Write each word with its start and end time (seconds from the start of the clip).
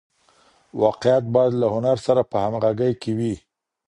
واقعیت 0.83 1.23
باید 1.33 1.53
له 1.61 1.67
هنر 1.75 1.97
سره 2.05 2.21
په 2.31 2.37
همغږۍ 2.45 2.93
کي 3.01 3.11
وي. 3.17 3.33